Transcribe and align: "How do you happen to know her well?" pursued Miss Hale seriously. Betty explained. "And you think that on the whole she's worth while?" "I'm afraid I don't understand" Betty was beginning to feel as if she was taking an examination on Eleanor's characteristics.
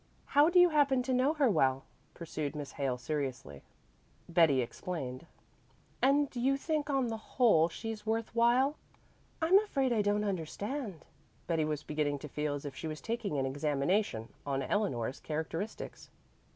"How 0.33 0.49
do 0.49 0.59
you 0.59 0.69
happen 0.69 1.03
to 1.03 1.13
know 1.13 1.35
her 1.35 1.47
well?" 1.47 1.85
pursued 2.15 2.55
Miss 2.55 2.71
Hale 2.71 2.97
seriously. 2.97 3.61
Betty 4.27 4.59
explained. 4.63 5.27
"And 6.01 6.35
you 6.35 6.57
think 6.57 6.87
that 6.87 6.93
on 6.95 7.09
the 7.09 7.17
whole 7.37 7.69
she's 7.69 8.03
worth 8.03 8.33
while?" 8.33 8.77
"I'm 9.43 9.59
afraid 9.59 9.93
I 9.93 10.01
don't 10.01 10.23
understand" 10.23 11.05
Betty 11.45 11.65
was 11.65 11.83
beginning 11.83 12.17
to 12.17 12.27
feel 12.27 12.55
as 12.55 12.65
if 12.65 12.75
she 12.75 12.87
was 12.87 12.99
taking 12.99 13.37
an 13.37 13.45
examination 13.45 14.33
on 14.43 14.63
Eleanor's 14.63 15.19
characteristics. 15.19 16.09